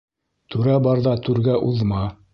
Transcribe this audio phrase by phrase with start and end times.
[0.55, 2.05] Түрә барҙа түргә уҙма.